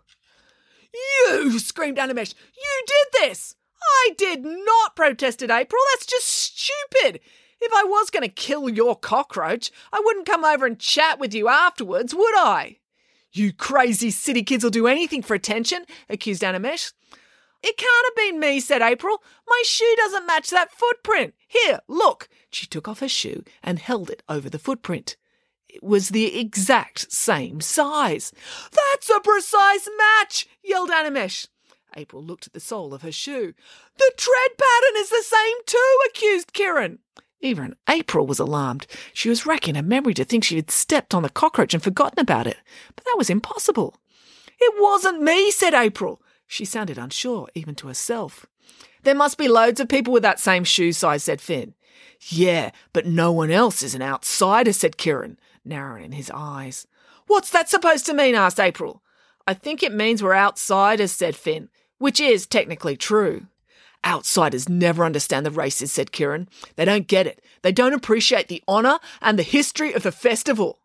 You! 0.91 1.59
screamed 1.59 1.97
Animesh. 1.97 2.33
You 2.57 2.83
did 2.87 3.21
this! 3.21 3.55
I 3.81 4.13
did 4.17 4.43
not, 4.43 4.95
protested 4.95 5.51
April. 5.51 5.81
That's 5.93 6.07
just 6.07 6.27
stupid. 6.27 7.19
If 7.61 7.71
I 7.73 7.83
was 7.83 8.09
going 8.09 8.23
to 8.23 8.29
kill 8.29 8.69
your 8.69 8.95
cockroach, 8.95 9.71
I 9.93 10.01
wouldn't 10.03 10.25
come 10.25 10.43
over 10.43 10.65
and 10.65 10.79
chat 10.79 11.19
with 11.19 11.33
you 11.33 11.47
afterwards, 11.47 12.15
would 12.15 12.37
I? 12.37 12.77
You 13.31 13.53
crazy 13.53 14.09
city 14.09 14.43
kids 14.43 14.63
will 14.63 14.71
do 14.71 14.87
anything 14.87 15.21
for 15.21 15.35
attention, 15.35 15.85
accused 16.09 16.41
Animesh. 16.41 16.93
It 17.61 17.77
can't 17.77 18.05
have 18.07 18.15
been 18.15 18.39
me, 18.39 18.59
said 18.59 18.81
April. 18.81 19.21
My 19.47 19.61
shoe 19.65 19.93
doesn't 19.97 20.25
match 20.25 20.49
that 20.49 20.71
footprint. 20.71 21.35
Here, 21.47 21.81
look. 21.87 22.27
She 22.49 22.65
took 22.65 22.87
off 22.87 23.01
her 23.01 23.09
shoe 23.09 23.43
and 23.61 23.77
held 23.77 24.09
it 24.09 24.23
over 24.27 24.49
the 24.49 24.57
footprint. 24.57 25.17
Was 25.81 26.09
the 26.09 26.39
exact 26.39 27.11
same 27.11 27.61
size. 27.61 28.31
That's 28.71 29.09
a 29.09 29.19
precise 29.19 29.87
match, 29.97 30.47
yelled 30.63 30.89
Animesh. 30.89 31.47
April 31.95 32.23
looked 32.23 32.47
at 32.47 32.53
the 32.53 32.59
sole 32.59 32.93
of 32.93 33.01
her 33.01 33.11
shoe. 33.11 33.53
The 33.97 34.11
tread 34.17 34.57
pattern 34.57 34.97
is 34.97 35.09
the 35.09 35.23
same 35.23 35.57
too, 35.65 35.97
accused 36.07 36.53
Kieran. 36.53 36.99
Even 37.41 37.75
April 37.89 38.27
was 38.27 38.39
alarmed. 38.39 38.85
She 39.13 39.29
was 39.29 39.45
racking 39.45 39.75
her 39.75 39.81
memory 39.81 40.13
to 40.15 40.25
think 40.25 40.43
she 40.43 40.57
had 40.57 40.71
stepped 40.71 41.13
on 41.13 41.23
the 41.23 41.29
cockroach 41.29 41.73
and 41.73 41.81
forgotten 41.81 42.19
about 42.19 42.47
it, 42.47 42.57
but 42.95 43.05
that 43.05 43.15
was 43.17 43.29
impossible. 43.29 43.95
It 44.59 44.73
wasn't 44.77 45.21
me, 45.21 45.51
said 45.51 45.73
April. 45.73 46.21
She 46.47 46.65
sounded 46.65 46.97
unsure, 46.97 47.47
even 47.55 47.75
to 47.75 47.87
herself. 47.87 48.45
There 49.03 49.15
must 49.15 49.37
be 49.37 49.47
loads 49.47 49.79
of 49.79 49.87
people 49.87 50.11
with 50.11 50.23
that 50.23 50.39
same 50.39 50.63
shoe 50.65 50.91
size, 50.91 51.23
said 51.23 51.39
Fin. 51.39 51.75
Yeah, 52.27 52.71
but 52.91 53.05
no 53.05 53.31
one 53.31 53.51
else 53.51 53.81
is 53.81 53.95
an 53.95 54.01
outsider, 54.01 54.73
said 54.73 54.97
Kieran, 54.97 55.39
narrowing 55.69 56.03
in 56.03 56.11
his 56.11 56.31
eyes. 56.33 56.87
What's 57.27 57.51
that 57.51 57.69
supposed 57.69 58.05
to 58.07 58.13
mean? 58.13 58.35
asked 58.35 58.59
April. 58.59 59.01
I 59.47 59.53
think 59.53 59.81
it 59.81 59.93
means 59.93 60.21
we're 60.21 60.35
outsiders, 60.35 61.11
said 61.11 61.35
Fin, 61.35 61.69
which 61.97 62.19
is 62.19 62.45
technically 62.45 62.97
true. 62.97 63.47
Outsiders 64.05 64.69
never 64.69 65.03
understand 65.03 65.45
the 65.45 65.51
races, 65.51 65.91
said 65.91 66.11
Kieran. 66.11 66.47
They 66.75 66.85
don't 66.85 67.07
get 67.07 67.27
it. 67.27 67.43
They 67.61 67.71
don't 67.71 67.93
appreciate 67.93 68.47
the 68.47 68.63
honour 68.67 68.99
and 69.21 69.37
the 69.37 69.43
history 69.43 69.93
of 69.93 70.03
the 70.03 70.11
festival. 70.11 70.79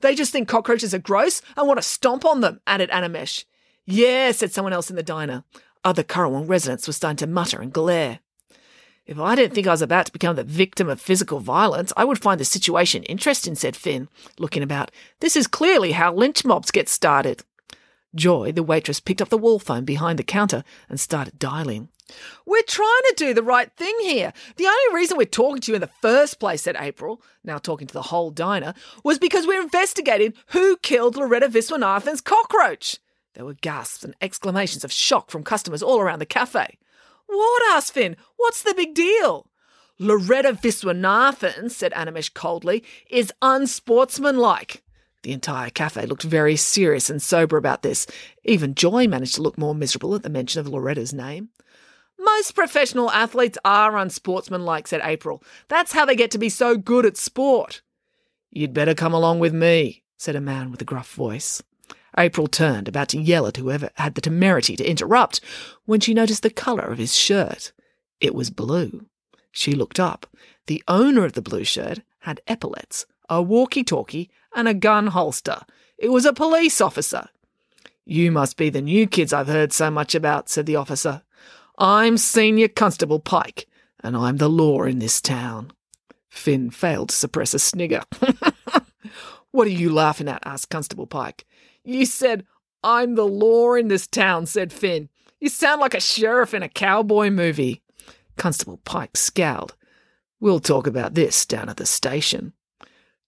They 0.00 0.14
just 0.14 0.32
think 0.32 0.48
cockroaches 0.48 0.92
are 0.92 0.98
gross 0.98 1.42
and 1.56 1.66
want 1.66 1.78
to 1.78 1.82
stomp 1.82 2.24
on 2.24 2.40
them, 2.40 2.60
added 2.66 2.90
Animesh. 2.90 3.44
Yeah, 3.84 4.32
said 4.32 4.52
someone 4.52 4.72
else 4.72 4.90
in 4.90 4.96
the 4.96 5.02
diner. 5.02 5.44
Other 5.84 6.02
Currawong 6.04 6.48
residents 6.48 6.86
were 6.86 6.92
starting 6.92 7.16
to 7.18 7.26
mutter 7.26 7.60
and 7.60 7.72
glare. 7.72 8.20
If 9.12 9.20
I 9.20 9.34
didn't 9.34 9.54
think 9.54 9.66
I 9.66 9.72
was 9.72 9.82
about 9.82 10.06
to 10.06 10.12
become 10.12 10.36
the 10.36 10.42
victim 10.42 10.88
of 10.88 10.98
physical 10.98 11.38
violence, 11.38 11.92
I 11.98 12.04
would 12.06 12.22
find 12.22 12.40
the 12.40 12.46
situation 12.46 13.02
interesting, 13.02 13.54
said 13.54 13.76
Fin, 13.76 14.08
looking 14.38 14.62
about. 14.62 14.90
This 15.20 15.36
is 15.36 15.46
clearly 15.46 15.92
how 15.92 16.14
lynch 16.14 16.46
mobs 16.46 16.70
get 16.70 16.88
started. 16.88 17.44
Joy, 18.14 18.52
the 18.52 18.62
waitress, 18.62 19.00
picked 19.00 19.20
up 19.20 19.28
the 19.28 19.36
wall 19.36 19.58
phone 19.58 19.84
behind 19.84 20.18
the 20.18 20.22
counter 20.22 20.64
and 20.88 20.98
started 20.98 21.38
dialing. 21.38 21.90
We're 22.46 22.62
trying 22.62 23.02
to 23.08 23.14
do 23.18 23.34
the 23.34 23.42
right 23.42 23.70
thing 23.76 23.94
here. 24.00 24.32
The 24.56 24.64
only 24.64 24.98
reason 24.98 25.18
we're 25.18 25.26
talking 25.26 25.60
to 25.60 25.72
you 25.72 25.74
in 25.74 25.82
the 25.82 25.90
first 26.00 26.40
place, 26.40 26.62
said 26.62 26.76
April, 26.78 27.20
now 27.44 27.58
talking 27.58 27.86
to 27.86 27.92
the 27.92 28.00
whole 28.00 28.30
diner, 28.30 28.72
was 29.04 29.18
because 29.18 29.46
we're 29.46 29.60
investigating 29.60 30.32
who 30.46 30.78
killed 30.78 31.16
Loretta 31.16 31.50
Viswanathan's 31.50 32.22
cockroach. 32.22 32.96
There 33.34 33.44
were 33.44 33.52
gasps 33.52 34.04
and 34.04 34.14
exclamations 34.22 34.84
of 34.84 34.92
shock 34.92 35.30
from 35.30 35.44
customers 35.44 35.82
all 35.82 36.00
around 36.00 36.20
the 36.20 36.24
cafe. 36.24 36.78
What? 37.32 37.62
asked 37.76 37.94
Fin. 37.94 38.16
What's 38.36 38.62
the 38.62 38.74
big 38.74 38.94
deal? 38.94 39.48
Loretta 39.98 40.52
Viswanathan, 40.52 41.70
said 41.70 41.92
Animesh 41.92 42.34
coldly, 42.34 42.84
is 43.08 43.32
unsportsmanlike. 43.40 44.82
The 45.22 45.32
entire 45.32 45.70
cafe 45.70 46.06
looked 46.06 46.24
very 46.24 46.56
serious 46.56 47.08
and 47.08 47.22
sober 47.22 47.56
about 47.56 47.82
this. 47.82 48.06
Even 48.44 48.74
Joy 48.74 49.06
managed 49.06 49.36
to 49.36 49.42
look 49.42 49.56
more 49.56 49.74
miserable 49.74 50.14
at 50.14 50.24
the 50.24 50.28
mention 50.28 50.60
of 50.60 50.68
Loretta's 50.68 51.12
name. 51.12 51.50
Most 52.18 52.52
professional 52.52 53.10
athletes 53.10 53.58
are 53.64 53.96
unsportsmanlike, 53.96 54.88
said 54.88 55.00
April. 55.04 55.42
That's 55.68 55.92
how 55.92 56.04
they 56.04 56.16
get 56.16 56.32
to 56.32 56.38
be 56.38 56.48
so 56.48 56.76
good 56.76 57.06
at 57.06 57.16
sport. 57.16 57.82
You'd 58.50 58.74
better 58.74 58.94
come 58.94 59.14
along 59.14 59.38
with 59.38 59.54
me, 59.54 60.02
said 60.18 60.36
a 60.36 60.40
man 60.40 60.70
with 60.70 60.82
a 60.82 60.84
gruff 60.84 61.12
voice. 61.14 61.62
April 62.18 62.46
turned, 62.46 62.88
about 62.88 63.08
to 63.08 63.20
yell 63.20 63.46
at 63.46 63.56
whoever 63.56 63.90
had 63.94 64.14
the 64.14 64.20
temerity 64.20 64.76
to 64.76 64.88
interrupt, 64.88 65.40
when 65.84 66.00
she 66.00 66.14
noticed 66.14 66.42
the 66.42 66.50
colour 66.50 66.84
of 66.84 66.98
his 66.98 67.14
shirt. 67.14 67.72
It 68.20 68.34
was 68.34 68.50
blue. 68.50 69.06
She 69.50 69.72
looked 69.72 70.00
up. 70.00 70.26
The 70.66 70.82
owner 70.88 71.24
of 71.24 71.32
the 71.32 71.42
blue 71.42 71.64
shirt 71.64 72.00
had 72.20 72.40
epaulets, 72.46 73.06
a 73.28 73.42
walkie 73.42 73.84
talkie, 73.84 74.30
and 74.54 74.68
a 74.68 74.74
gun 74.74 75.08
holster. 75.08 75.60
It 75.98 76.10
was 76.10 76.24
a 76.24 76.32
police 76.32 76.80
officer. 76.80 77.28
You 78.04 78.32
must 78.32 78.56
be 78.56 78.70
the 78.70 78.82
new 78.82 79.06
kids 79.06 79.32
I've 79.32 79.48
heard 79.48 79.72
so 79.72 79.90
much 79.90 80.14
about, 80.14 80.48
said 80.48 80.66
the 80.66 80.76
officer. 80.76 81.22
I'm 81.78 82.18
Senior 82.18 82.68
Constable 82.68 83.20
Pike, 83.20 83.66
and 84.02 84.16
I'm 84.16 84.36
the 84.36 84.50
law 84.50 84.82
in 84.82 84.98
this 84.98 85.20
town. 85.20 85.72
Fin 86.28 86.70
failed 86.70 87.10
to 87.10 87.14
suppress 87.14 87.54
a 87.54 87.58
snigger. 87.58 88.02
what 89.50 89.66
are 89.66 89.70
you 89.70 89.92
laughing 89.92 90.28
at? 90.28 90.42
asked 90.44 90.70
Constable 90.70 91.06
Pike. 91.06 91.44
You 91.84 92.06
said, 92.06 92.46
I'm 92.84 93.14
the 93.14 93.26
law 93.26 93.74
in 93.74 93.88
this 93.88 94.06
town, 94.06 94.46
said 94.46 94.72
Fin. 94.72 95.08
You 95.40 95.48
sound 95.48 95.80
like 95.80 95.94
a 95.94 96.00
sheriff 96.00 96.54
in 96.54 96.62
a 96.62 96.68
cowboy 96.68 97.30
movie. 97.30 97.82
Constable 98.36 98.78
Pike 98.84 99.16
scowled. 99.16 99.74
We'll 100.40 100.60
talk 100.60 100.86
about 100.86 101.14
this 101.14 101.46
down 101.46 101.68
at 101.68 101.76
the 101.76 101.86
station. 101.86 102.52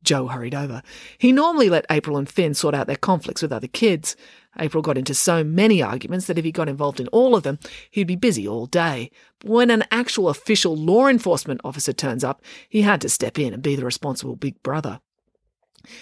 Joe 0.02 0.28
hurried 0.28 0.54
over. 0.54 0.82
He 1.18 1.32
normally 1.32 1.68
let 1.70 1.86
April 1.90 2.16
and 2.16 2.28
Fin 2.28 2.54
sort 2.54 2.74
out 2.74 2.86
their 2.86 2.96
conflicts 2.96 3.42
with 3.42 3.52
other 3.52 3.66
kids. 3.66 4.16
April 4.58 4.82
got 4.82 4.98
into 4.98 5.14
so 5.14 5.42
many 5.42 5.82
arguments 5.82 6.26
that 6.26 6.38
if 6.38 6.44
he 6.44 6.52
got 6.52 6.68
involved 6.68 7.00
in 7.00 7.08
all 7.08 7.34
of 7.34 7.42
them, 7.42 7.58
he'd 7.90 8.06
be 8.06 8.16
busy 8.16 8.46
all 8.46 8.66
day. 8.66 9.10
But 9.40 9.50
when 9.50 9.70
an 9.70 9.84
actual 9.90 10.28
official 10.28 10.76
law 10.76 11.08
enforcement 11.08 11.60
officer 11.64 11.92
turns 11.92 12.22
up, 12.22 12.42
he 12.68 12.82
had 12.82 13.00
to 13.00 13.08
step 13.08 13.38
in 13.38 13.54
and 13.54 13.62
be 13.62 13.74
the 13.74 13.84
responsible 13.84 14.36
big 14.36 14.62
brother. 14.62 15.00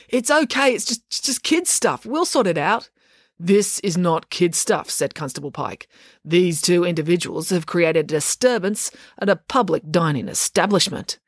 It's 0.08 0.30
okay, 0.30 0.74
it's 0.74 0.84
just, 0.84 1.24
just 1.24 1.42
kid 1.42 1.66
stuff. 1.66 2.06
We'll 2.06 2.24
sort 2.24 2.46
it 2.46 2.58
out. 2.58 2.90
This 3.38 3.80
is 3.80 3.96
not 3.96 4.30
kid 4.30 4.54
stuff, 4.54 4.88
said 4.88 5.14
Constable 5.14 5.50
Pike. 5.50 5.88
These 6.24 6.62
two 6.62 6.84
individuals 6.84 7.50
have 7.50 7.66
created 7.66 8.04
a 8.04 8.14
disturbance 8.14 8.90
at 9.18 9.28
a 9.28 9.36
public 9.36 9.90
dining 9.90 10.28
establishment. 10.28 11.18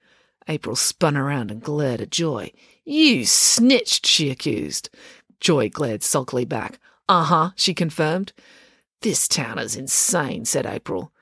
April 0.46 0.76
spun 0.76 1.16
around 1.16 1.50
and 1.50 1.62
glared 1.62 2.00
at 2.00 2.10
Joy. 2.10 2.52
You 2.84 3.24
snitched, 3.24 4.06
she 4.06 4.30
accused. 4.30 4.90
Joy 5.40 5.70
glared 5.70 6.02
sulkily 6.02 6.44
back. 6.44 6.78
Uh 7.08 7.24
huh, 7.24 7.50
she 7.56 7.74
confirmed. 7.74 8.32
This 9.00 9.26
town 9.26 9.58
is 9.58 9.76
insane, 9.76 10.44
said 10.44 10.66
April. 10.66 11.12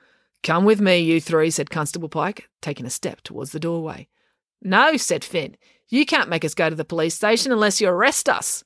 Come 0.43 0.65
with 0.65 0.81
me, 0.81 0.99
you 0.99 1.19
three, 1.19 1.49
said 1.49 1.69
Constable 1.69 2.09
Pike, 2.09 2.49
taking 2.61 2.85
a 2.85 2.89
step 2.89 3.21
towards 3.21 3.51
the 3.51 3.59
doorway. 3.59 4.07
No, 4.61 4.97
said 4.97 5.23
Fin. 5.23 5.57
You 5.89 6.05
can't 6.05 6.29
make 6.29 6.45
us 6.45 6.53
go 6.53 6.69
to 6.69 6.75
the 6.75 6.85
police 6.85 7.15
station 7.15 7.51
unless 7.51 7.79
you 7.79 7.87
arrest 7.87 8.29
us. 8.29 8.63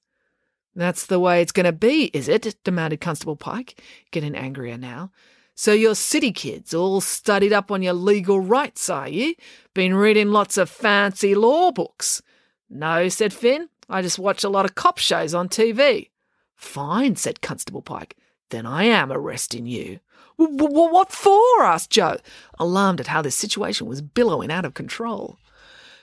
That's 0.76 1.08
the 1.08 1.20
way 1.20 1.42
it's 1.42 1.52
going 1.52 1.66
to 1.66 1.72
be, 1.72 2.06
is 2.14 2.28
it? 2.28 2.56
demanded 2.64 3.02
Constable 3.02 3.36
Pike, 3.36 3.82
getting 4.12 4.36
angrier 4.36 4.78
now. 4.78 5.12
So 5.56 5.74
you're 5.74 5.96
city 5.96 6.32
kids, 6.32 6.72
all 6.72 7.02
studied 7.02 7.52
up 7.52 7.72
on 7.72 7.82
your 7.82 7.94
legal 7.94 8.40
rights, 8.40 8.90
are 8.92 9.10
you? 9.10 9.34
Been 9.74 9.96
reading 9.96 10.30
lots 10.30 10.56
of 10.56 10.70
fancy 10.70 11.34
law 11.34 11.72
books? 11.72 12.22
No, 12.70 13.10
said 13.10 13.34
Fin. 13.34 13.70
I 13.90 14.04
just 14.04 14.20
watch 14.20 14.44
a 14.44 14.50
lot 14.50 14.66
of 14.66 14.76
cop 14.76 15.00
shows 15.00 15.34
on 15.34 15.50
TV. 15.50 16.12
Fine, 16.56 17.16
said 17.16 17.42
Constable 17.42 17.82
Pike. 17.82 18.16
Then 18.52 18.68
I 18.68 18.84
am 18.84 19.12
arresting 19.12 19.66
you. 19.66 20.00
What 20.36 21.12
for? 21.12 21.64
asked 21.64 21.90
Joe, 21.90 22.18
alarmed 22.60 23.00
at 23.00 23.08
how 23.08 23.24
this 23.24 23.36
situation 23.36 23.88
was 23.88 24.02
billowing 24.02 24.52
out 24.52 24.66
of 24.66 24.76
control. 24.76 25.40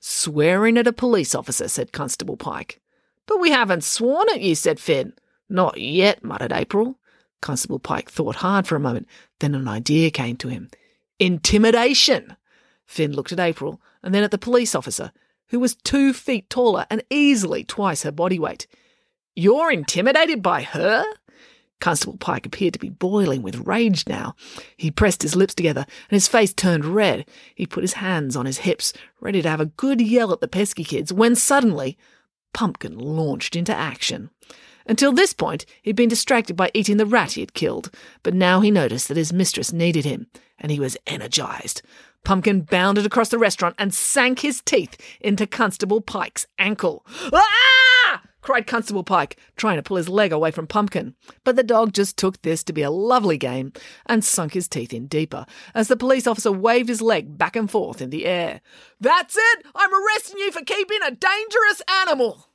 Swearing 0.06 0.76
at 0.76 0.86
a 0.86 0.92
police 0.92 1.34
officer, 1.34 1.66
said 1.66 1.90
Constable 1.90 2.36
Pike. 2.36 2.78
But 3.24 3.40
we 3.40 3.50
haven't 3.50 3.84
sworn 3.84 4.28
at 4.28 4.42
you, 4.42 4.54
said 4.54 4.78
Fin. 4.78 5.14
Not 5.48 5.80
yet, 5.80 6.22
muttered 6.22 6.52
April. 6.52 6.98
Constable 7.40 7.78
Pike 7.78 8.10
thought 8.10 8.36
hard 8.36 8.66
for 8.66 8.76
a 8.76 8.80
moment. 8.80 9.08
Then 9.40 9.54
an 9.54 9.66
idea 9.66 10.10
came 10.10 10.36
to 10.36 10.48
him. 10.48 10.68
Intimidation! 11.18 12.36
Fin 12.84 13.12
looked 13.12 13.32
at 13.32 13.40
April 13.40 13.80
and 14.02 14.14
then 14.14 14.22
at 14.22 14.30
the 14.30 14.36
police 14.36 14.74
officer, 14.74 15.10
who 15.48 15.58
was 15.58 15.74
two 15.74 16.12
feet 16.12 16.50
taller 16.50 16.84
and 16.90 17.02
easily 17.08 17.64
twice 17.64 18.02
her 18.02 18.12
body 18.12 18.38
weight. 18.38 18.66
You're 19.34 19.72
intimidated 19.72 20.42
by 20.42 20.64
her? 20.64 21.06
Constable 21.80 22.16
Pike 22.16 22.46
appeared 22.46 22.72
to 22.74 22.78
be 22.78 22.88
boiling 22.88 23.42
with 23.42 23.66
rage 23.66 24.06
now. 24.08 24.34
He 24.76 24.90
pressed 24.90 25.22
his 25.22 25.36
lips 25.36 25.54
together 25.54 25.84
and 26.08 26.16
his 26.16 26.28
face 26.28 26.52
turned 26.52 26.84
red. 26.84 27.26
He 27.54 27.66
put 27.66 27.84
his 27.84 27.94
hands 27.94 28.36
on 28.36 28.46
his 28.46 28.58
hips, 28.58 28.92
ready 29.20 29.42
to 29.42 29.48
have 29.50 29.60
a 29.60 29.66
good 29.66 30.00
yell 30.00 30.32
at 30.32 30.40
the 30.40 30.48
Peski 30.48 30.86
kids, 30.86 31.12
when 31.12 31.34
suddenly 31.34 31.98
Pumpkin 32.52 32.96
launched 32.98 33.56
into 33.56 33.74
action. 33.74 34.30
Until 34.86 35.12
this 35.12 35.32
point, 35.32 35.64
he'd 35.82 35.96
been 35.96 36.08
distracted 36.08 36.56
by 36.56 36.70
eating 36.74 36.98
the 36.98 37.06
rat 37.06 37.32
he 37.32 37.40
had 37.40 37.54
killed, 37.54 37.90
but 38.22 38.34
now 38.34 38.60
he 38.60 38.70
noticed 38.70 39.08
that 39.08 39.16
his 39.16 39.32
mistress 39.32 39.72
needed 39.72 40.04
him, 40.04 40.26
and 40.58 40.70
he 40.70 40.78
was 40.78 40.96
energized. 41.06 41.82
Pumpkin 42.24 42.62
bounded 42.62 43.04
across 43.04 43.28
the 43.28 43.38
restaurant 43.38 43.74
and 43.78 43.92
sank 43.92 44.40
his 44.40 44.62
teeth 44.62 44.96
into 45.20 45.46
Constable 45.46 46.00
Pike's 46.00 46.46
ankle. 46.58 47.04
Ah! 47.32 47.73
Cried 48.44 48.66
Constable 48.66 49.02
Pike, 49.02 49.38
trying 49.56 49.76
to 49.76 49.82
pull 49.82 49.96
his 49.96 50.08
leg 50.08 50.30
away 50.30 50.50
from 50.50 50.66
Pumpkin. 50.66 51.14
But 51.42 51.56
the 51.56 51.62
dog 51.62 51.94
just 51.94 52.16
took 52.16 52.40
this 52.42 52.62
to 52.64 52.72
be 52.72 52.82
a 52.82 52.90
lovely 52.90 53.38
game 53.38 53.72
and 54.06 54.22
sunk 54.22 54.52
his 54.52 54.68
teeth 54.68 54.92
in 54.92 55.06
deeper 55.06 55.46
as 55.74 55.88
the 55.88 55.96
police 55.96 56.26
officer 56.26 56.52
waved 56.52 56.90
his 56.90 57.02
leg 57.02 57.36
back 57.36 57.56
and 57.56 57.70
forth 57.70 58.00
in 58.00 58.10
the 58.10 58.26
air. 58.26 58.60
That's 59.00 59.36
it! 59.36 59.66
I'm 59.74 59.90
arresting 59.92 60.38
you 60.38 60.52
for 60.52 60.62
keeping 60.62 61.00
a 61.02 61.10
dangerous 61.10 61.82
animal! 62.02 62.50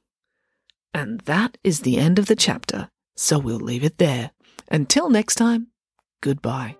And 0.93 1.21
that 1.21 1.57
is 1.63 1.81
the 1.81 1.97
end 1.97 2.19
of 2.19 2.27
the 2.27 2.35
chapter, 2.35 2.89
so 3.15 3.39
we'll 3.39 3.57
leave 3.57 3.83
it 3.83 3.97
there. 3.97 4.31
Until 4.71 5.09
next 5.09 5.35
time, 5.35 5.67
goodbye. 6.21 6.75